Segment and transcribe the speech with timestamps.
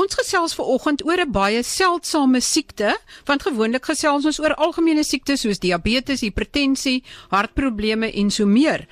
[0.00, 2.94] Ons gesels ver oggend oor 'n baie seldsame siekte,
[3.28, 8.86] want gewoonlik gesels ons oor algemene siektes soos diabetes, hipertensie, hartprobleme en so meer.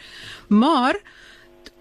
[0.48, 1.00] Maar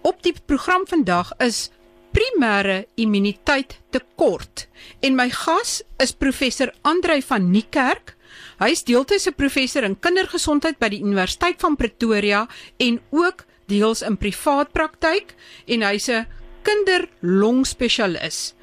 [0.02, 1.70] op die program vandag is
[2.12, 4.66] primêre immuniteit tekort
[5.00, 8.16] en my gas is professor Andrei van Niekerk.
[8.58, 12.46] Hy is deeltydse professor in kindergesondheid by die Universiteit van Pretoria
[12.78, 15.34] en ook deels in privaat praktyk
[15.66, 16.26] en hy's 'n
[16.62, 18.57] kinderlongspesialis.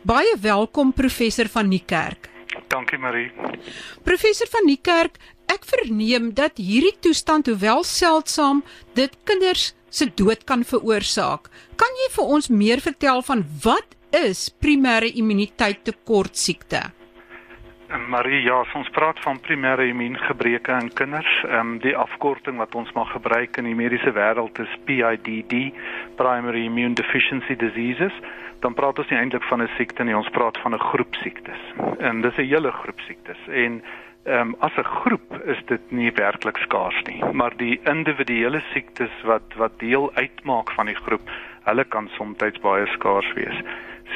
[0.00, 2.30] Baie welkom professor van Niekerk.
[2.72, 3.26] Dankie Marie.
[4.02, 5.18] Professor van Niekerk,
[5.52, 8.62] ek verneem dat hierdie toestand hoewel seldsaam
[8.96, 11.50] dit kinders se dood kan veroorsaak.
[11.76, 16.80] Kan jy vir ons meer vertel van wat is primêre immuniteit tekort siekte?
[17.90, 21.30] Marie, ja, ons praat van primêre immuungebreke in kinders.
[21.44, 25.74] Ehm um, die afkorting wat ons mag gebruik in die mediese wêreld is PIDD,
[26.20, 28.12] primary immune deficiency diseases.
[28.60, 31.62] Dan praat ons nie eintlik van 'n siekte nie, ons praat van 'n groep siektes.
[31.98, 33.40] En dis 'n hele groep siektes.
[33.48, 33.82] En
[34.24, 39.14] ehm um, as 'n groep is dit nie werklik skaars nie, maar die individuele siektes
[39.24, 41.30] wat wat deel uitmaak van die groep,
[41.64, 43.58] hulle kan soms baie skaars wees.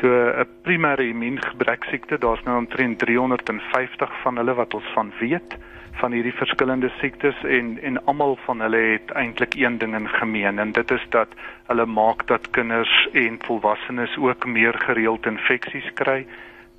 [0.01, 5.57] So 'n primêre immuungebrek siekte, daar's nou omtrent 350 van hulle wat ons van weet
[6.01, 10.59] van hierdie verskillende siektes en en almal van hulle het eintlik een ding in gemeen
[10.59, 11.29] en dit is dat
[11.67, 16.27] hulle maak dat kinders en volwassenes ook meer gereeld infeksies kry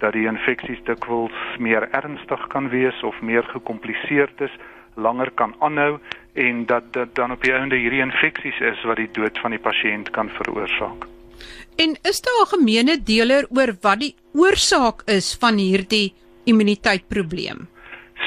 [0.04, 4.54] dat die infeksies dikwels meer ernstig kan wees of meer gekompliseerd is,
[4.96, 5.98] langer kan aanhou
[6.34, 9.62] en dat dit dan op die einde hierdie infeksies is wat die dood van die
[9.62, 11.08] pasiënt kan veroorsaak.
[11.80, 17.68] En is daar 'n gemeene deler oor wat die oorsaak is van hierdie immuniteitprobleem?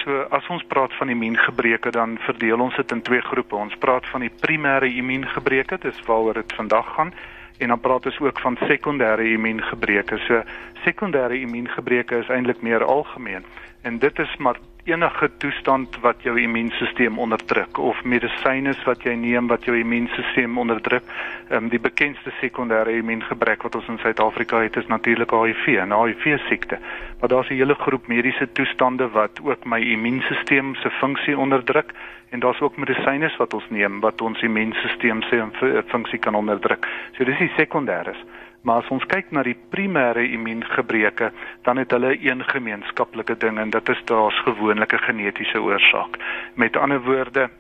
[0.05, 3.57] So as ons praat van immuungebreke dan verdeel ons dit in twee groepe.
[3.57, 7.13] Ons praat van die primêre immuungebreke, dis waaroor dit vandag gaan,
[7.59, 10.19] en dan praat ons ook van sekondêre immuungebreke.
[10.27, 10.43] So
[10.85, 13.45] sekondêre immuungebreke is eintlik meer algemeen
[13.83, 19.47] en dit is maar enige toestand wat jou immuunstelsel onderdruk of medisyne wat jy neem
[19.51, 21.05] wat jou immuunstelsel onderdruk.
[21.49, 25.93] Ehm um, die bekendste sekondêre immuungebrek wat ons in Suid-Afrika het is natuurlik HIV, 'n
[25.93, 26.79] HIV siekte.
[27.21, 31.93] Maar daar's 'n hele groep mediese toestande wat ook my immuunstelsel se funksie onderdruk
[32.31, 36.87] en daar's ook medisyne wat ons neem wat ons immuunstelsel se funksie kan onderdruk.
[37.13, 38.19] So dis die sekondêres.
[38.63, 41.31] Maar as ons kyk na die primêre immuungebreke,
[41.63, 46.19] dan het hulle een gemeenskaplike ding en dit is daar's gewoonlik 'n genetiese oorsaak.
[46.55, 47.51] Met ander woorde,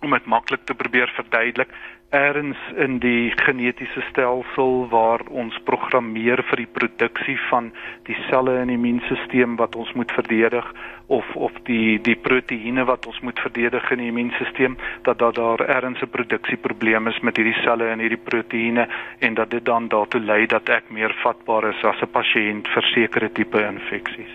[0.00, 1.70] om dit maklik te probeer verduidelik,
[2.10, 7.72] ergens in die genetiese stelsel waar ons programmeer vir die produksie van
[8.06, 10.68] die selle in die immuunstelsel wat ons moet verdedig
[11.06, 15.66] of of die die proteïene wat ons moet verdedig in die immuunstelsel dat daar daar
[15.66, 20.20] ergens 'n produksieprobleem is met hierdie selle en hierdie proteïene en dat dit dan daartoe
[20.20, 24.32] lei dat ek meer vatbaar is as 'n pasiënt vir sekere tipe infeksies.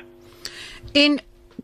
[0.93, 1.19] En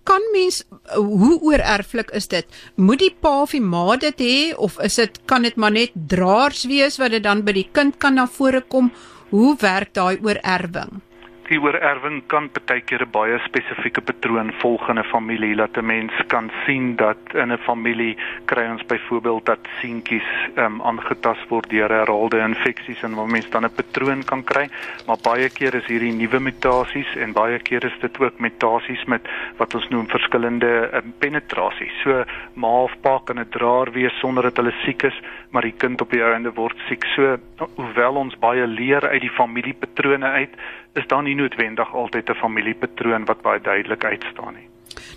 [0.08, 0.62] kan mens
[0.96, 2.48] hoe oorerflik is dit?
[2.76, 5.96] Moet die pa of die ma dit hê of is dit kan dit maar net
[6.14, 8.92] draers wees wat dit dan by die kind kan na vore kom?
[9.34, 11.02] Hoe werk daai oorerwing?
[11.48, 15.56] Die oorerwing kan baie keer 'n baie spesifieke patroon volg in 'n familie.
[15.56, 20.66] Dat 'n mens kan sien dat in 'n familie kry ons byvoorbeeld dat seentjies ehm
[20.66, 24.70] um, aangetast word deur herhaalde infeksies en waar mens dan 'n patroon kan kry.
[25.08, 29.22] Maar baie keer is hierdie nuwe mutasies en baie keer is dit ook mutasies met
[29.58, 34.44] wat ons noem verskillende um, penetrasies so ma of pa kan 'n draer wees sonder
[34.44, 35.20] dat hulle siek is
[35.52, 37.06] maar die kind op die einde word siek.
[37.16, 37.38] So
[37.76, 40.54] hoewel ons baie leer uit die familiepatrone uit
[40.98, 44.68] is daar nie noodwendig altyd 'n familiepatroon wat baie duidelik uitstaan nie.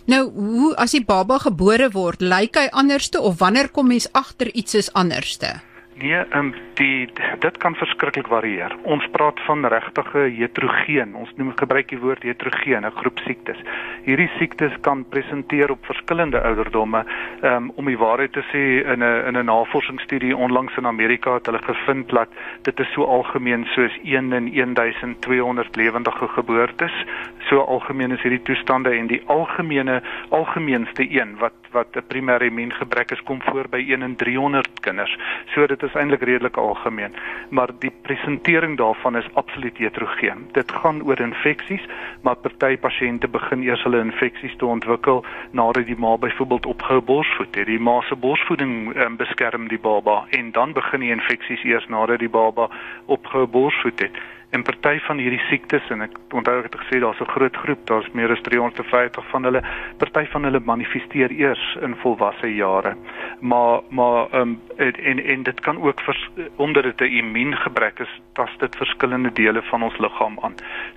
[0.07, 4.55] Nou, hoe as die baba gebore word, lyk hy anderste of wanneer kom mens agter
[4.55, 5.61] iets is anderste?
[6.01, 8.77] Nee, ehm um, die dit kan verskriklik varieer.
[8.83, 11.15] Ons praat van regtige heterogeen.
[11.15, 13.61] Ons noem gebruik die woord heterogeen, 'n groep siektes.
[14.05, 17.05] Hierdie siektes kan presenteer op verskillende ouderdomme.
[17.43, 18.63] Ehm um, om die waarheid te sê
[18.93, 22.29] in 'n in 'n navorsingsstudie onlangs in Amerika het hulle gevind dat
[22.63, 27.05] dit is so algemeen soos 1 in 1200 lewendige geboortes.
[27.49, 33.11] So algemeen is hierdie toestande en die algemene algemeenste een wat wat 'n primêre immuungebrek
[33.11, 35.19] is kom voor by 1 in 300 kinders.
[35.47, 37.15] So dit is eintlik redelik algemeen,
[37.49, 40.49] maar die presentering daarvan is absoluut heterogeen.
[40.53, 41.85] Dit gaan oor infeksies,
[42.23, 47.55] maar party pasiënte begin eers hulle infeksies te ontwikkel nadat die ma byvoorbeeld ophou borsvoed
[47.55, 47.67] het.
[47.67, 52.19] Die ma se borsvoeding um, beskerm die baba en dan begin die infeksies eers nadat
[52.19, 52.69] die baba
[53.07, 54.19] ophou borsvoed het
[54.51, 57.87] En party van hierdie siektes en ek onthou ek het gesê daar's 'n groot groep,
[57.87, 59.63] daar's meer as 350 van hulle.
[59.99, 62.97] Party van hulle manifesteer eers in volwasse jare.
[63.41, 68.51] Maar maar um, en en dit kan ook vers, omdat dit 'n immuungebrek is, tas
[68.59, 70.55] dit verskillende dele van ons liggaam aan.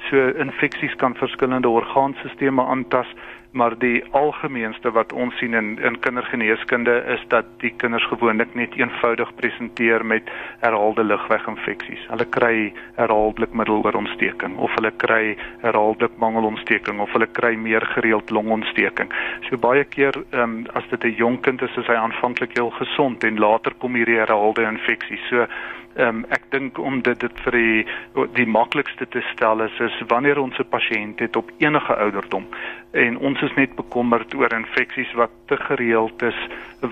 [0.09, 3.07] So infeksies kan verskillende orgaanstelsels aantas
[3.53, 8.73] maar die algemeenste wat ons sien in in kindergeneeskunde is dat die kinders gewoonlik net
[8.75, 10.29] eenvoudig presenteer met
[10.59, 12.07] herhaalde lugweginfeksies.
[12.09, 19.13] Hulle kry herhaaldelik middeloorontsteking of hulle kry herhaaldelik mangelontsteking of hulle kry meer gereeld longontsteking.
[19.49, 23.23] So baie keer um, as dit 'n jong kind is, is hy aanvanklik heel gesond
[23.23, 25.29] en later kom hierdie herhaalde infeksies.
[25.29, 25.47] So
[25.95, 27.85] Ehm um, ek dink om dit dit vir die
[28.33, 32.47] die maklikste te stel is is wanneer ons 'n pasiënt het op enige ouderdom
[32.93, 36.39] en ons is net bekommerd oor infeksies wat te gereeld is,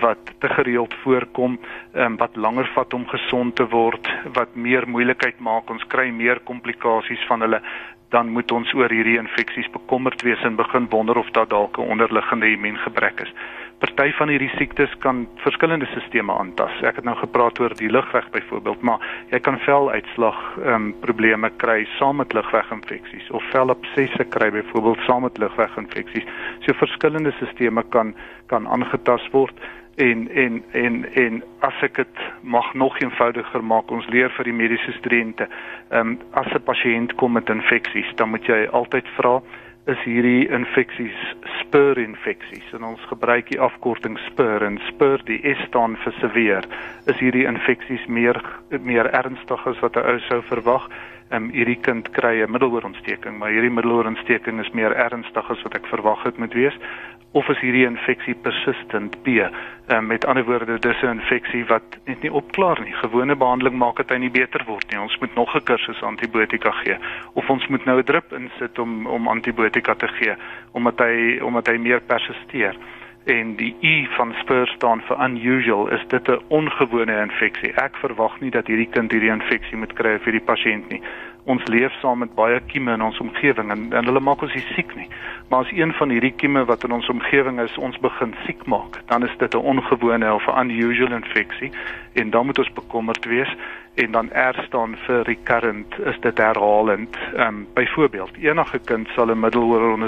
[0.02, 1.58] wat te gereeld voorkom,
[1.94, 6.40] ehm wat langer vat om gesond te word, wat meer moeilikheid maak, ons kry meer
[6.50, 7.62] komplikasies van hulle.
[8.10, 11.90] Dan moet ons oor hierdie infeksies bekommerd wees en begin wonder of daar dalk 'n
[11.94, 13.32] onderliggende immuungebrek is
[13.82, 16.74] party van hierdie siektes kan verskillende sisteme aantas.
[16.86, 19.02] Ek het nou gepraat oor die lugweg byvoorbeeld, maar
[19.34, 25.26] jy kan veluitslag ehm um, probleme kry saam met lugweginfeksies of velabsesse kry byvoorbeeld saam
[25.26, 26.26] met lugweginfeksies.
[26.66, 28.14] So verskillende sisteme kan
[28.46, 29.58] kan aangetast word
[29.96, 34.56] en en en en as ek dit mag nog eenvoudiger maak ons leer vir die
[34.62, 35.48] mediese studente
[35.90, 39.40] ehm um, as 'n pasiënt kom met infeksies dan moet jy altyd vra
[39.90, 41.16] is hierdie infeksies
[41.58, 42.68] spur-infeksies.
[42.76, 46.62] En ons gebruik die afkorting spur en spur die S staan vir severe
[47.10, 48.38] is hierdie infeksies meer
[48.86, 50.88] meer ernstig as wat 'n ou sou verwag.
[51.32, 55.86] Um, hierdie kind kry 'n middeloorontsteking, maar hierdie middeloorontsteking is meer ernstig as wat ek
[55.86, 56.78] verwag het moet wees
[57.32, 59.28] of is hierdie infeksie persistent B?
[59.88, 62.92] Um, met ander woorde, dis 'n infeksie wat net nie opklaar nie.
[62.92, 65.00] Gewone behandeling maak dit hy nie beter word nie.
[65.00, 66.96] Ons moet nog 'n kursus antibiotika gee
[67.32, 70.34] of ons moet nou 'n drup insit om om antibiotika te gee
[70.72, 72.76] omdat hy omdat hy meer persisteer
[73.24, 77.72] en die U van spur staan vir unusual is dit 'n ongewone infeksie.
[77.74, 81.02] Ek verwag nie dat hierdie kind hierdie infeksie moet kry vir die pasiënt nie.
[81.44, 84.66] Ons leef saam met baie kieme in ons omgewing en, en hulle maak ons nie
[84.74, 85.08] siek nie.
[85.50, 89.00] Maar as een van hierdie kieme wat in ons omgewing is ons begin siek maak,
[89.10, 91.72] dan is dit 'n ongewone of 'n unusual infeksie
[92.12, 93.56] en dan moet ons bekommerd wees
[93.94, 97.16] en dan R staan vir recurrent is dit herhalend.
[97.36, 99.98] Ehm um, byvoorbeeld enige kind sal 'n middeloor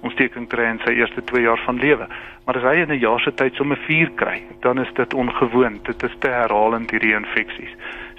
[0.00, 2.06] ontsteking kry in sy eerste 2 jaar van lewe.
[2.44, 5.78] Maar as hy in 'n jaar se tyd sommer 4 kry, dan is dit ongewoon.
[5.82, 7.76] Dit is te herhalend hierdie infeksies.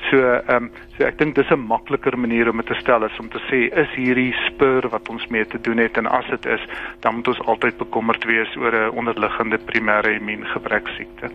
[0.10, 3.20] So ehm um, so ek dink dis 'n makliker manier om dit te stel is
[3.20, 6.46] om te sê is hierdie spur wat ons mee te doen het en as dit
[6.46, 6.64] is,
[7.02, 11.32] dan moet ons altyd bekommerd wees oor 'n onderliggende primêre immuungebrek siekte.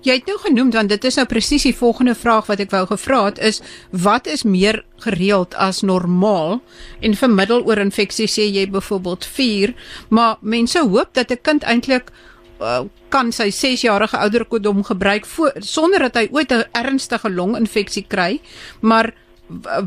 [0.00, 2.86] Jy het nou genoem dan dit is nou presies die volgende vraag wat ek wou
[2.88, 3.60] gevra het is
[3.92, 6.62] wat is meer gereeld as normaal
[7.00, 9.74] en vermiddel oor infeksie sê jy byvoorbeeld 4
[10.08, 12.08] maar mense hoop dat 'n kind eintlik
[12.60, 18.40] uh, kan sy 6-jarige ouderdom gebruik voor, sonder dat hy ooit 'n ernstige longinfeksie kry
[18.80, 19.12] maar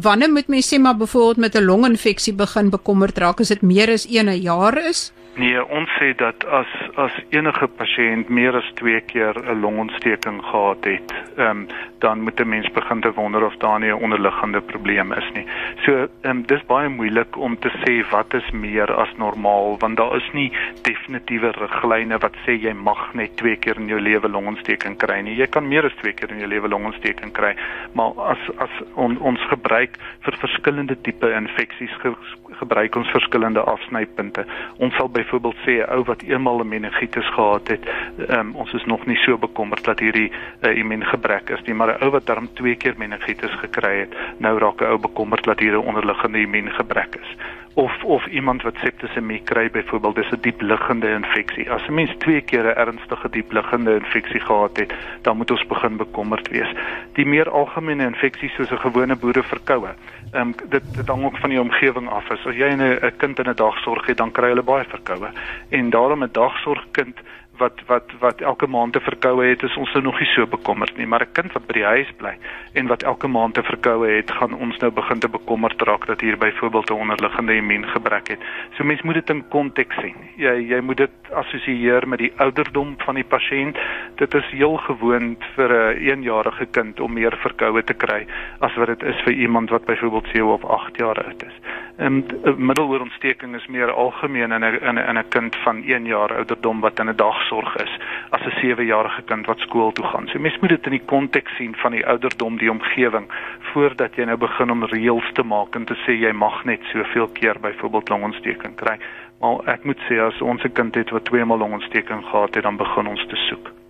[0.02, 3.92] wanneer moet mense sê maar byvoorbeeld met 'n longinfeksie begin bekommerd raak as dit meer
[3.92, 6.70] as 1 jaar is Nee, ons sê dat as
[7.02, 11.68] as enige pasiënt meer as 2 keer 'n longontsteking gehad het, ehm um,
[12.00, 15.46] dan moet 'n mens begin te wonder of daar nie 'n onderliggende probleem is nie.
[15.86, 15.92] So,
[16.22, 20.16] ehm um, dis baie moeilik om te sê wat is meer as normaal want daar
[20.16, 20.52] is nie
[20.82, 25.36] definitiewe riglyne wat sê jy mag net 2 keer in jou lewe longontsteking kry nie.
[25.36, 27.56] Jy kan meer as 2 keer in jou lewe longontsteking kry,
[27.94, 32.16] maar as as on, ons gebruik vir verskillende tipe infeksies ge,
[32.60, 34.46] gebruik ons verskillende afsnypunte.
[34.78, 37.84] Ons sal byvoorbeeld sê 'n ou wat eenmal 'n meningitis gehad het,
[38.30, 42.04] um, ons is nog nie so bekommerd dat hierdie uh, immuungebrek is nie, maar 'n
[42.04, 45.74] ou wat darm twee keer meningitis gekry het, nou raak 'n ou bekommerd dat hier
[45.74, 47.38] 'n onderliggende immuungebrek is
[47.74, 51.72] of of iemand wat septisemie kry byvoorbeeld dis 'n diepliggende infeksie.
[51.72, 55.98] As 'n mens twee keer 'n ernstige diepliggende infeksie gehad het, dan moet ons begin
[55.98, 56.72] bekommerd wees.
[57.14, 59.90] Die meer algemene infeksies soos 'n gewone boereverkoue,
[60.32, 62.30] ehm um, dit dit hang ook van die omgewing af.
[62.32, 65.30] As jy 'n 'n kind in 'n dagsorg het, dan kry hulle baie verkoue.
[65.70, 67.18] En daarom 'n dagsorgkind
[67.64, 70.98] wat wat wat elke maand te verkoue het is ons nou nog nie so bekommerd
[70.98, 71.08] nie.
[71.08, 72.36] Maar 'n kind wat by die huis bly
[72.74, 76.22] en wat elke maand te verkoue het gaan ons nou begin te bekommerd raak dat
[76.22, 78.40] hier byvoorbeeld 'n onderliggende immuungebrek het.
[78.76, 80.16] So mens moet dit in konteks sien.
[80.36, 83.78] Jy jy moet dit assosieer met die ouderdom van die pasiënt.
[84.16, 88.26] Dit is heel gewoon vir 'n 1-jarige kind om meer verkoue te kry
[88.60, 91.58] as wat dit is vir iemand wat byvoorbeeld 7 of 8 jaar oud is.
[91.98, 92.26] En
[92.58, 97.10] middeloorontsteking is meer algemeen in 'n in 'n kind van 1 jaar ouderdom wat in
[97.10, 100.28] 'n dag dagsorg is as 'n 7-jarige kind wat skool toe gaan.
[100.28, 103.28] So mens moet dit in die konteks sien van die ouderdom, die omgewing
[103.74, 107.28] voordat jy nou begin om reëls te maak en te sê jy mag net soveel
[107.28, 108.98] keer byvoorbeeld longontsteking kry.
[109.42, 112.64] Maar ek moet sê as ons 'n kind het wat twee maal longontsteking gehad het,
[112.64, 113.83] dan begin ons te soek.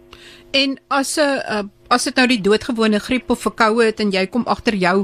[0.53, 4.23] En as 'n uh, as dit nou die doodgewone griep of verkoue het en jy
[4.33, 4.95] kom agter jou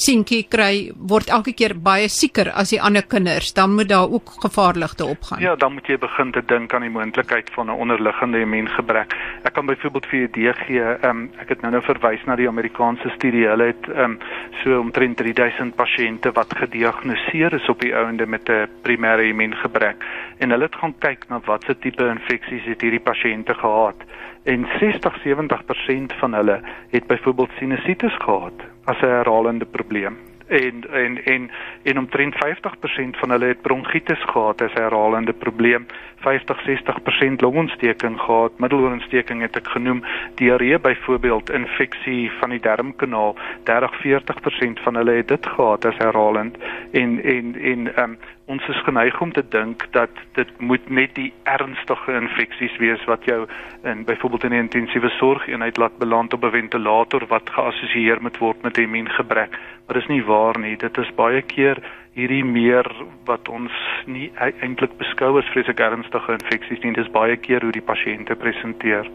[0.00, 4.34] seentjie kry word elke keer baie sieker as die ander kinders, dan moet daar ook
[4.42, 5.42] gevaarligte opgaan.
[5.44, 9.14] Ja, dan moet jy begin te dink aan die moontlikheid van 'n onderliggende immuungebrek.
[9.44, 13.12] Ek kan byvoorbeeld vir julle gee, um, ek het nou nou verwys na die Amerikaanse
[13.16, 13.46] studie.
[13.46, 14.18] Hulle het um,
[14.64, 19.96] so omtrent 3000 pasiënte wat gediagnoseer is op die ouende met 'n primêre immuungebrek
[20.38, 23.96] en hulle het gaan kyk na watse tipe infeksies het hierdie pasiënte gehad
[24.42, 30.16] en 60-70% van hulle het byvoorbeeld sinusitis gehad as 'n herhalende probleem
[30.52, 31.50] en en en
[31.82, 35.86] en omtrent 50% van hulle het bronkietis gehad 'n herhalende probleem.
[36.22, 38.58] 50-60% longontsteking gehad.
[38.58, 40.04] Middeloorontsteking het ek genoem.
[40.34, 43.36] Diarree byvoorbeeld infeksie van die darmkanaal.
[43.64, 46.56] 30-40% van hulle het dit gehad as herhalend.
[46.92, 51.32] En en en um, ons is geneig om te dink dat dit moet net die
[51.42, 53.46] ernstige infeksies wees wat jou
[53.82, 58.78] in byvoorbeeld in intensiewe sorgeenheid laat beland op 'n ventilator wat geassosieer moet word met
[58.78, 59.58] immuungebrek.
[59.92, 60.76] Maar dis nie waar nie.
[60.80, 61.76] Dit is baie keer
[62.16, 62.86] hierdie meer
[63.28, 63.74] wat ons
[64.08, 66.94] nie e-, eintlik beskou as vreeslik ernstige infeksies nie.
[66.96, 69.10] Dis baie keer hoe die pasiënte presenteer.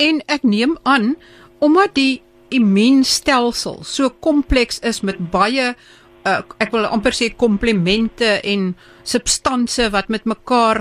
[0.00, 1.18] En ek neem aan
[1.60, 8.70] omdat die immuunstelsel so kompleks is met baie uh, ek wil amper sê komplemente en
[9.04, 10.80] substansies wat met mekaar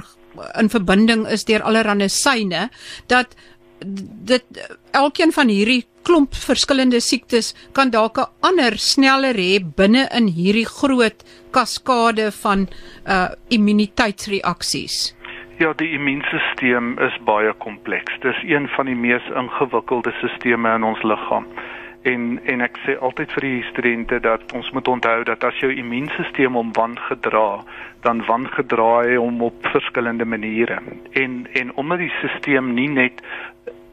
[0.63, 2.69] in verbinding is deur allerlei syne
[3.11, 3.35] dat
[3.83, 4.63] dit
[4.95, 10.65] elkeen van hierdie klomp verskillende siektes kan dalk 'n ander sneller hê binne in hierdie
[10.65, 12.67] groot kaskade van
[13.07, 15.15] uh immuniteitsreaksies.
[15.59, 18.13] Ja, die immuunstelsel is baie kompleks.
[18.21, 21.45] Dis een van die mees ingewikkelde stelsels in ons liggaam
[22.01, 25.69] en en ek sê altyd vir die studente dat ons moet onthou dat as jou
[25.73, 27.61] immuunstelsel hom wangedra,
[28.05, 30.79] dan wangedra hy hom op verskillende maniere.
[31.13, 33.21] En en omdat die stelsel nie net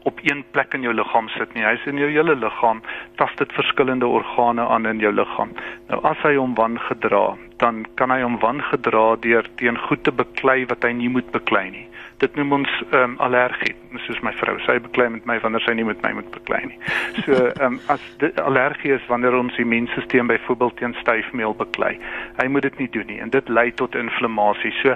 [0.09, 2.81] op een plek in jou liggaam sit nie, hy's in jou hele liggaam,
[3.21, 5.53] tas dit verskillende organe aan in jou liggaam.
[5.91, 7.25] Nou as hy hom wangedra,
[7.63, 11.69] dan kan hy hom wangedra deur teen goed te beklei wat hy nie moet beklei
[11.69, 11.89] nie
[12.19, 13.73] dit noem ons ehm um, allergie.
[14.05, 16.77] Soos my vrou, sy beklei met my wanneer sy nie met my moet beklei nie.
[17.23, 18.03] So ehm um, as
[18.43, 21.95] allergie is wanneer ons immuunstelsel byvoorbeeld teen styfmeel beklei.
[22.41, 24.73] Hy moet dit nie doen nie en dit lei tot inflammasie.
[24.81, 24.95] So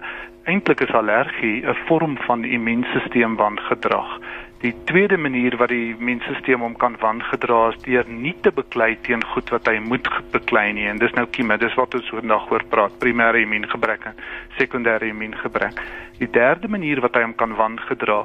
[0.52, 4.20] eintlik is allergie 'n vorm van immuunstelsel wangedrag.
[4.64, 9.26] Die tweede manier wat die immuunstelsel hom kan wangedra is deur nie te beklei teen
[9.34, 12.64] goed wat hy moet beklei nie en dis nou kieme, dis wat ons vandag oor
[12.72, 14.22] praat, primêre immuungebrek en
[14.56, 15.82] sekondêre immuungebrek.
[16.22, 18.22] Die derde manier wat hy hom kan wangedra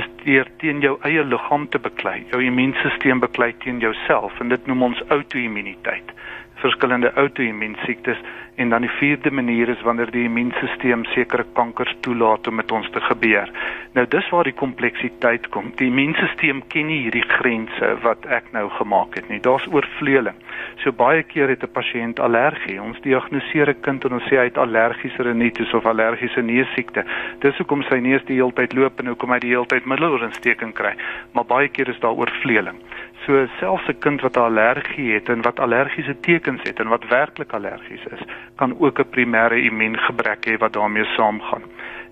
[0.00, 2.22] is deur teen jou eie liggaam te beklei.
[2.32, 6.16] Jou immuunstelsel beklei teen jouself en dit noem ons outo-immuniteit
[6.62, 8.18] verskillende outoimmuunsiektes
[8.62, 12.90] en dan die vierde manier is wanneer die immuunstelsel sekere kankers toelaat om met ons
[12.94, 13.50] te gebeur.
[13.96, 15.72] Nou dis waar die kompleksiteit kom.
[15.80, 19.40] Die immuunstelsel ken nie hierdie grense wat ek nou gemaak het nie.
[19.42, 20.38] Daar's oorvleueling.
[20.82, 22.80] So baie keer het 'n pasiënt allergie.
[22.82, 27.04] Ons diagnoseer 'n kind en ons sê hy het allergiese rinitis of allergiese neusiekte.
[27.40, 30.72] Dis hoekom sy neus die hele tyd loop en hoekom hy die hele tyd middeloorontsteking
[30.72, 30.94] kry.
[31.32, 32.78] Maar baie keer is daar oorvleueling.
[33.26, 37.08] So selfs 'n kind wat 'n allergie het en wat allergiese tekens het en wat
[37.08, 38.22] werklik allergies is,
[38.56, 41.62] kan ook 'n primêre immuungebrek hê wat daarmee saamgaan.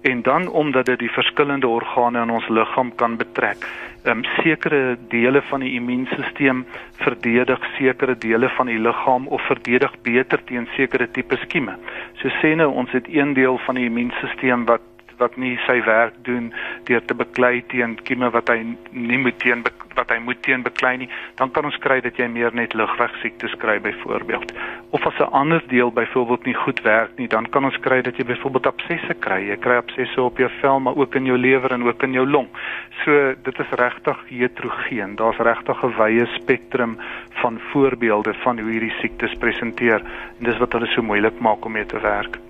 [0.03, 3.67] En dan omdat dit die verskillende organe in ons liggaam kan betrek,
[4.05, 6.63] um, sekere dele van die immuunstelsel
[6.93, 11.77] verdedig sekere dele van die liggaam of verdedig beter teen sekere tipe skieme.
[12.15, 14.81] So sê nou ons het een deel van die immuunstelsel wat
[15.21, 16.51] wat nie sy werk doen
[16.89, 19.63] deur te beklei teen kieme wat hy nie moet teen
[20.01, 21.09] wat hy moet teen beklei nie,
[21.41, 24.53] dan kan ons kry dat jy meer net lugweg siektes kry byvoorbeeld.
[24.97, 28.17] Of as 'n ander deel byvoorbeeld nie goed werk nie, dan kan ons kry dat
[28.17, 29.41] jy byvoorbeeld absesse kry.
[29.49, 32.27] Jy kry absesse op jou vel, maar ook in jou lewer en ook in jou
[32.27, 32.49] long.
[33.05, 35.17] So dit is regtig heterogeen.
[35.17, 36.99] Daar's regtig 'n wye spektrum
[37.43, 40.01] van voorbeelde van hoe hierdie siektes presenteer
[40.39, 42.50] en dis wat hulle so moeilik maak om mee te werk.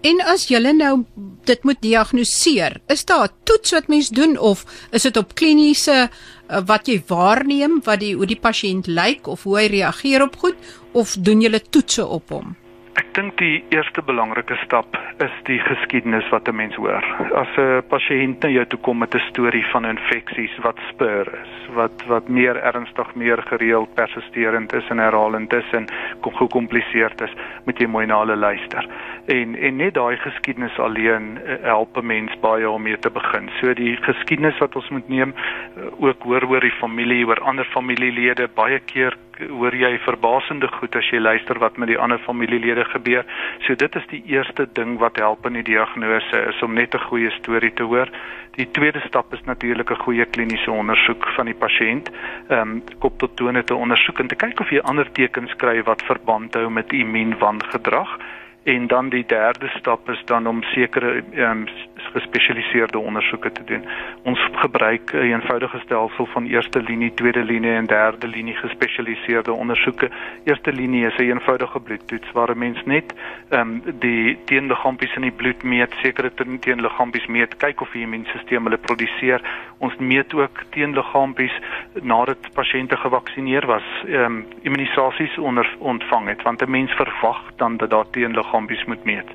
[0.00, 1.02] En as jy nou
[1.44, 6.08] dit moet diagnoseer, is daar 'n toets wat mens doen of is dit op kliniese
[6.08, 10.36] uh, wat jy waarneem wat die hoe die pasiënt lyk of hoe hy reageer op
[10.36, 10.56] goed
[10.92, 12.56] of doen jy toetse op hom?
[12.98, 17.04] Ek dink die eerste belangrike stap is die geskiedenis wat 'n mens hoor.
[17.42, 21.74] As 'n pasiënt na jou toe kom met 'n storie van infeksies wat spur is,
[21.74, 25.86] wat wat meer ernstig, meer gereeld persisterend is en herhalend is en
[26.20, 27.30] kom gekompliseerd is,
[27.64, 28.86] moet jy mooi na hulle luister.
[29.26, 33.50] En en net daai geskiedenis alleen uh, help 'n mens baie om mee te begin.
[33.60, 35.34] So die geskiedenis wat ons moet neem,
[35.76, 39.16] uh, ook hoor oor die familie, oor ander familielede, baie keer
[39.48, 43.24] hoor jy verbasende goed as jy luister wat met die ander familielede gebeur.
[43.66, 47.06] So dit is die eerste ding wat help in die diagnose is om net 'n
[47.08, 48.08] goeie storie te hoor.
[48.56, 52.10] Die tweede stap is natuurlik 'n goeie kliniese ondersoek van die pasiënt.
[52.48, 55.82] Ehm um, kop tot tone te ondersoek en te kyk of jy ander tekens kry
[55.82, 58.18] wat verband hou met immuunwangedrag.
[58.62, 61.66] En dan die derde stap is dan om sekere um,
[62.12, 63.84] gespesialiseerde ondersoeke te doen.
[64.22, 70.10] Ons gebruik 'n eenvoudige stelsel van eerste linie, tweede linie en derde linie gespesialiseerde ondersoeke.
[70.44, 73.14] Eerste linie is 'n eenvoudige bloedtoets waar 'n mens net
[73.48, 78.62] ehm um, die teenliggaampies in die bloed meet, sekere teenliggaampies meet, kyk of die immuunstelsel
[78.62, 79.40] hulle produseer.
[79.78, 81.60] Ons meet ook teenliggaampies
[81.94, 87.76] nadat pasiënte gevaksinneer was, ehm um, immunisasies onder ontvang het, want 'n mens verwag dan
[87.76, 89.28] dat daar teenliggaampies moet meet.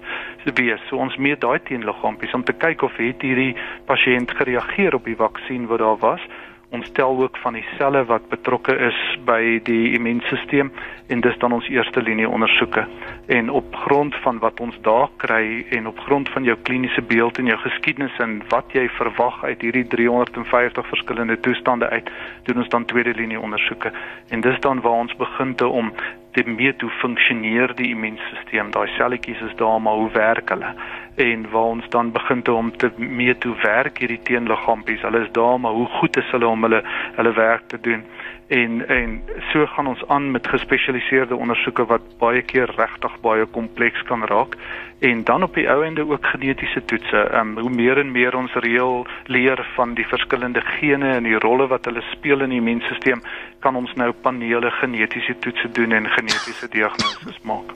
[0.43, 4.93] So wees, so ons meet daai teenliggaampies om te kyk of het hierdie pasiënt gereageer
[4.95, 6.21] op die vaksin wat daar was.
[6.69, 10.71] Ons tel ook van die selle wat betrokke is by die immuunstelsel
[11.07, 12.85] en dis dan ons eerste linie ondersoeke.
[13.27, 17.37] En op grond van wat ons daar kry en op grond van jou kliniese beeld
[17.37, 22.09] en jou geskiedenis en wat jy verwag uit hierdie 350 verskillende toestande uit,
[22.43, 23.91] doen ons dan tweede linie ondersoeke.
[24.29, 25.93] En dis dan waar ons begin te om
[26.35, 28.71] te meet hoe funksioneer die immuunstelsel.
[28.75, 30.73] Daai selletjies is daar maar hoe werk hulle?
[31.15, 35.05] En waar ons dan begin te om te meet hoe werk hierdie teenliggaampies?
[35.07, 36.81] Hulle is daar maar hoe goed is hulle om hulle
[37.15, 38.03] hulle werk te doen?
[38.47, 39.21] En en
[39.51, 44.53] so gaan ons aan met gespesialiseerde ondersoeke wat baie keer regtig baie kompleks kan raak
[44.99, 47.17] en dan op die ou ende ook genetiese toetse.
[47.17, 51.39] Ehm um, hoe meer en meer ons reël leer van die verskillende gene en die
[51.39, 53.23] rolle wat hulle speel in die immuunstelsel,
[53.59, 57.73] kan ons nou panele genetiese toetse doen en genetiese diagnoses maak.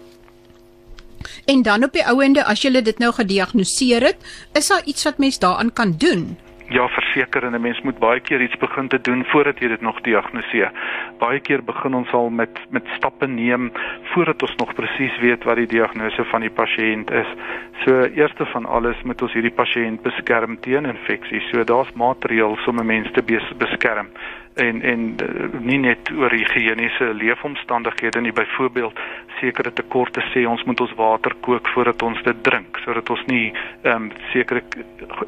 [1.46, 5.04] En dan op die ou ende as jy dit nou gediagnoseer het, is daar iets
[5.04, 6.38] wat mens daaraan kan doen?
[6.70, 9.82] Ja, verseker en 'n mens moet baie keer iets begin te doen voordat jy dit
[9.82, 10.72] nog diagnoseer.
[11.18, 13.72] Baie keer begin ons al met met stappe neem
[14.04, 17.28] voordat ons nog presies weet wat die diagnose van die pasiënt is.
[17.86, 21.50] So eerste van alles moet ons hierdie pasiënt beskerm teen infeksies.
[21.50, 23.24] So daar's maatreëls om 'n mens te
[23.58, 24.08] beskerm
[24.60, 29.00] en en uh, nie net oor higiëniese leefomstandighede nie byvoorbeeld
[29.40, 33.52] sekere tekorte sê ons moet ons water kook voordat ons dit drink sodat ons nie
[33.84, 34.64] ehm um, sekere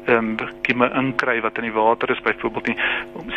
[0.06, 2.76] ehm um, kieme inkry wat in die water is byvoorbeeld nie.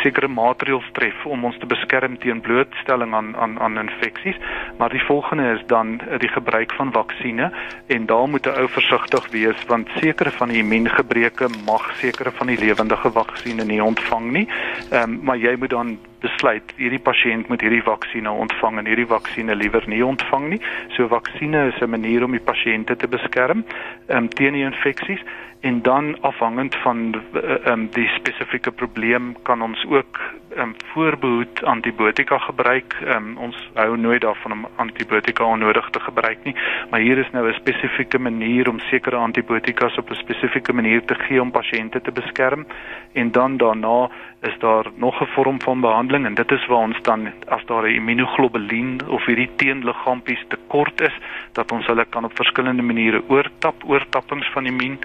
[0.02, 4.40] Sekere maatreëls tref om ons te beskerm teen blootstelling aan aan aan infeksies
[4.78, 7.52] maar die volgende is dan uh, die gebruik van vaksines
[7.86, 12.46] en daar moet 'n ou versigtig wees want sekere van die immuungebreke mag sekere van
[12.46, 14.48] die lewendige vaksines nie ontvang nie.
[14.90, 19.06] Ehm um, maar jy moet dan besluit hierdie pasiënt moet hierdie vaksinne ontvang en hierdie
[19.06, 20.60] vaksinne liewer nie ontvang nie.
[20.96, 23.64] So vaksinne is 'n manier om die pasiënte te beskerm
[24.08, 25.22] um, teen die infeksies
[25.60, 27.22] en dan afhangend van
[27.64, 30.20] um, die spesifieke probleem kan ons ook
[30.56, 32.96] um, voorbehoed antibiotika gebruik.
[33.16, 36.54] Um, ons hou nooit daarvan om antibiotika onnodig te gebruik nie,
[36.90, 41.14] maar hier is nou 'n spesifieke manier om sekere antibiotika op 'n spesifieke manier te
[41.14, 42.66] gee om pasiënte te beskerm
[43.12, 44.10] en dan daarna
[44.46, 47.82] is daar nog 'n vorm van behandeling en dit is waar ons dan as daar
[47.82, 51.16] 'n immunoglobulien of hierdie teenliggaampies tekort is,
[51.52, 54.98] dat ons hulle kan op verskillende maniere oortap, oortappings van immuun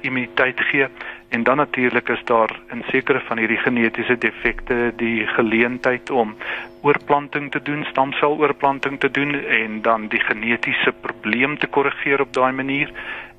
[0.00, 0.86] immuniteit gee.
[1.28, 6.36] En dan natuurlik is daar in sekere van hierdie genetiese defekte die geleentheid om
[6.82, 12.52] oorplanting te doen, stamseloorplanting te doen en dan die genetiese probleem te korrigeer op daai
[12.52, 12.90] manier.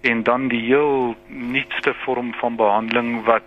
[0.02, 3.44] En dan die heel nuutste vorm van behandeling wat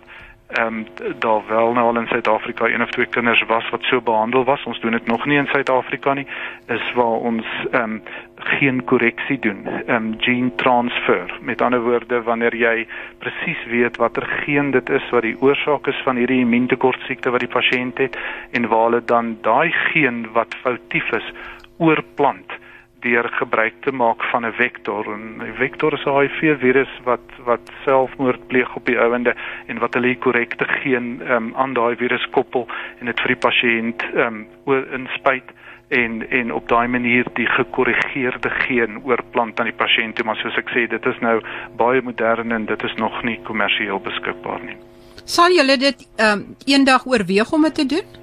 [0.51, 0.85] ehm um,
[1.19, 4.63] daar wel nou al in Suid-Afrika een of twee kinders was wat so behandel was.
[4.63, 6.27] Ons doen dit nog nie in Suid-Afrika nie.
[6.67, 8.01] Is waar ons ehm um,
[8.35, 9.67] geen korreksie doen.
[9.67, 11.37] Ehm um, gene transfer.
[11.41, 12.87] Met ander woorde, wanneer jy
[13.17, 17.53] presies weet watter geen dit is wat die oorsaak is van hierdie immuuntekortsiekte wat die
[17.59, 18.17] pasiënt het
[18.51, 21.33] en waar hulle dan daai geen wat foutief is
[21.77, 22.59] oorplant
[23.01, 27.27] deur gebruik te maak van 'n vektor en 'n vektor is 'n HIV virus wat
[27.43, 29.35] wat selfmoord pleeg op die ouende
[29.67, 32.67] en wat hulle korrekte geen um, aan daai virus koppel
[32.99, 35.49] en dit vir die pasiënt um, oor inspuit
[35.89, 40.69] en en op daai manier die gekorrigeerde geen oorplant aan die pasiënt maar soos ek
[40.69, 41.41] sê dit is nou
[41.77, 44.77] baie modern en dit is nog nie kommersieel beskikbaar nie.
[45.25, 48.20] Sal julle dit um, eendag oorweeg om dit te doen?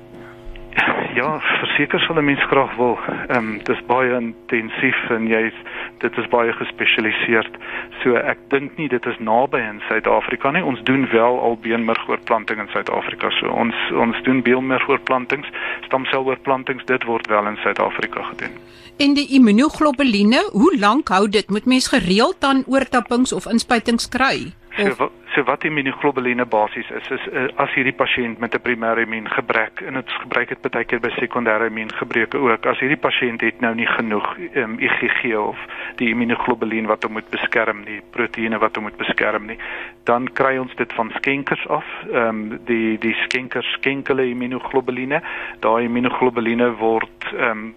[1.14, 2.98] Ja, verseker sal 'n mens graag wil.
[3.28, 5.54] Ehm um, dis baie intensief en jy's
[5.98, 7.56] dit is baie gespesialiseerd.
[8.02, 10.64] So ek dink nie dit is naby in Suid-Afrika nie.
[10.64, 13.30] Ons doen wel al beenmergoorplanting in Suid-Afrika.
[13.30, 15.48] So ons ons doen beenmergoorplantings,
[15.80, 18.54] stamseloorplantings, dit word wel in Suid-Afrika gedoen.
[18.98, 21.50] En die immunoglobuline, hoe lank hou dit?
[21.50, 24.52] Moet mens gereeld dan oortappings of inspuitings kry?
[24.76, 29.82] So, so wat immunoglobuline basies is is uh, as hierdie pasiënt met 'n primêre immuungebrek
[29.86, 33.74] en dit gebruik dit baie keer by sekondêre immuungebreke ook as hierdie pasiënt het nou
[33.74, 35.58] nie genoeg um, ehm, IgG of
[35.96, 39.58] die immunoglobuline wat hom moet beskerm nie proteïene wat hom moet beskerm nie
[40.04, 45.22] dan kry ons dit van skenkers af ehm um, die die skenkers skenkele immunoglobuline
[45.60, 47.74] daai immunoglobuline word ehm um,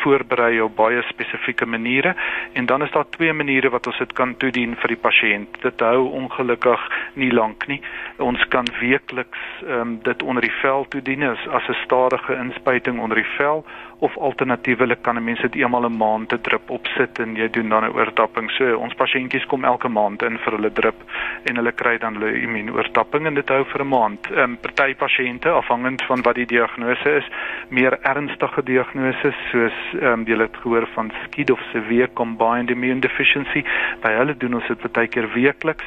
[0.00, 2.14] voorberei op baie spesifieke maniere
[2.52, 5.60] en dan is daar twee maniere wat ons dit kan toedien vir die pasiënt.
[5.62, 6.80] Dit hou ongelukkig
[7.14, 7.80] nie lank nie.
[8.16, 13.00] Ons kan weekliks ehm um, dit onder die vel toedien as as 'n stadige inspuiting
[13.00, 13.64] onder die vel
[14.02, 17.68] of alternatiefelik kan 'n mens dit eenmal 'n maand te drup opsit en jy doen
[17.68, 18.50] dan 'n oortapping.
[18.50, 20.98] So ons pasiëntjies kom elke maand in vir hulle drup
[21.44, 24.30] en hulle kry dan hulle immuunoortapping en dit hou vir 'n maand.
[24.30, 27.28] Ehm um, party pasiënte afhangend van wat die diagnose is,
[27.68, 33.00] meer ernstige diagnoses soos ehm um, jy het gehoor van SCID of severe combined immune
[33.00, 33.64] deficiency,
[34.00, 35.84] by hulle doen ons dit baie keer weekliks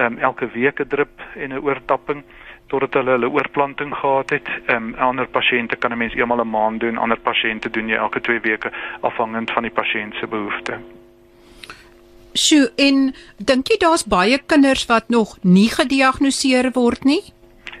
[0.00, 2.22] um, elke week 'n drip en 'n oortapping
[2.68, 4.48] totdat hulle hulle oorplanting gehad het.
[4.66, 7.96] Ehm um, ander pasiënte kan 'n mens eenmal 'n maand doen, ander pasiënte doen jy
[7.96, 10.78] elke 2 weke afhangend van die pasiënt se behoeftes.
[12.32, 17.22] Sjoe, en dink jy daar's baie kinders wat nog nie gediagnoseer word nie?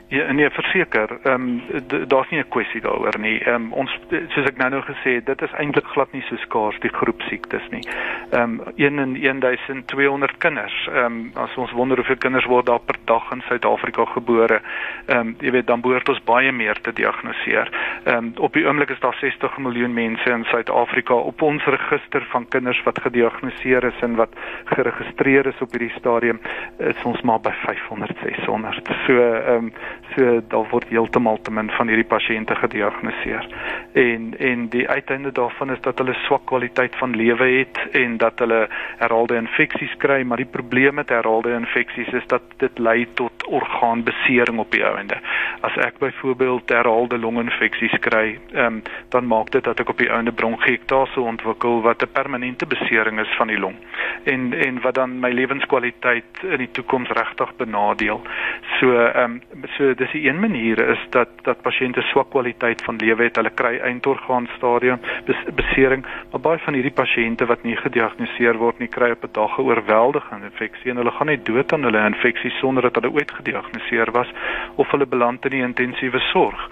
[0.08, 1.18] Ja, nee, verseker.
[1.22, 1.62] Ehm um,
[2.08, 3.38] daar's nie 'n kwessie daaroor nie.
[3.38, 6.36] Ehm um, ons soos ek nou nou gesê het, dit is eintlik glad nie so
[6.36, 7.82] skaars die groep siektes nie.
[8.30, 10.88] Ehm um, 1 in 1200 kinders.
[10.92, 14.60] Ehm um, as ons wonder hoeveel kinders word daar per dag in Suid-Afrika gebore.
[15.06, 17.68] Ehm um, jy weet dan behoort ons baie meer te diagnoseer.
[18.04, 22.26] Ehm um, op die oomblik is daar 60 miljoen mense in Suid-Afrika op ons register
[22.30, 24.32] van kinders wat gediagnoseer is en wat
[24.64, 26.40] geregistreer is op hierdie stadium
[26.78, 28.88] is ons maar by 500 600.
[29.06, 29.72] So ehm um,
[30.16, 33.48] So daar word heeltemal te min van hierdie pasiënte gediagnoseer.
[33.92, 38.38] En en die uiteinde daarvan is dat hulle swak kwaliteit van lewe het en dat
[38.38, 38.68] hulle
[38.98, 44.58] herhaalde infeksies kry, maar die probleem met herhaalde infeksies is dat dit lei tot orgaanbesering
[44.58, 45.16] op die ouende.
[45.60, 50.10] As ek byvoorbeeld herhaalde longinfeksies kry, ehm um, dan maak dit dat ek op die
[50.10, 53.76] ouende bronkiektase ontwikkel wat 'n permanente besering is van die long.
[54.24, 58.20] En en wat dan my lewenskwaliteit in die toekoms regtig benadeel.
[58.80, 62.96] So ehm um, so dis die een manier is dat dat pasiënte swak kwaliteit van
[62.96, 63.36] lewe het.
[63.36, 68.78] Hulle kry eindorgaan stadium bes, besering, maar baie van hierdie pasiënte wat nie gediagnoseer word
[68.78, 72.06] nie, kry op 'n dag 'n oorweldigende infeksie en hulle gaan net dood aan hulle
[72.06, 74.30] infeksie sonder dat hulle ooit gediagnoseer was
[74.76, 76.68] of hulle beland in die intensiewe sorg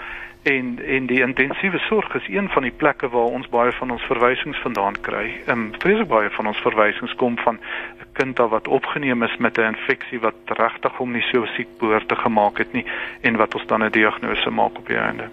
[0.47, 4.03] en en die intensiewe sorg is een van die plekke waar ons baie van ons
[4.07, 5.27] verwysings vandaan kry.
[5.47, 9.75] Ehm vreeslik baie van ons verwysings kom van 'n kind wat opgeneem is met 'n
[9.75, 12.87] infeksie wat regtig hom nie so siek behoort te gemaak het nie
[13.21, 15.29] en wat ons dan 'n diagnose maak op die einde.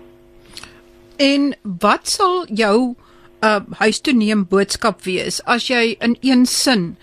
[1.18, 2.96] En wat sal jou
[3.44, 6.98] uh, huis toe neem boodskap wees as jy in een sin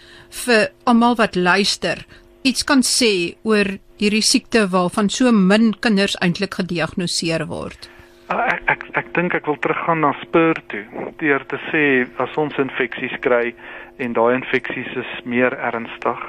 [0.45, 2.07] vir almal wat luister
[2.43, 7.91] iets kan sê oor hierdie siekte waarvan so min kinders eintlik gediagnoseer word?
[8.33, 10.85] Ah, ek ek ek dink ek wil teruggaan na spur toe
[11.21, 11.85] deur te sê
[12.25, 13.53] as ons infeksies kry
[14.01, 16.21] en daai infeksies is meer ernstig,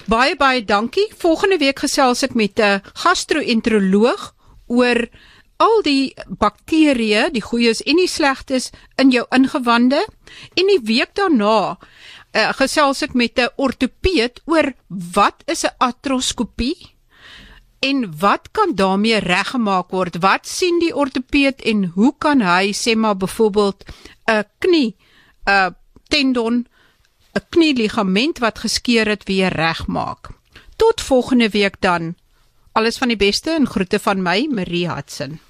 [0.08, 1.12] Baie baie dankie.
[1.16, 4.34] Volgende week gesels ek met 'n gastro-enteroloog
[4.66, 5.08] oor
[5.58, 10.06] al die bakterieë, die goeies en die slegtes in jou ingewande
[10.54, 11.78] en die week daarna
[12.32, 16.97] uh, gesels ek met 'n ortopeed oor wat is 'n artroskopie
[17.78, 20.18] en wat kan daarmee reggemaak word?
[20.20, 23.84] Wat sien die ortopeed en hoe kan hy sê maar byvoorbeeld
[24.26, 24.96] 'n knie,
[25.46, 25.74] 'n
[26.08, 26.66] tendon,
[27.34, 30.28] 'n knieligament wat geskeur het weer regmaak?
[30.76, 32.14] Tot volgende week dan.
[32.72, 35.40] Alles van die beste en groete van my, Marie Hudson.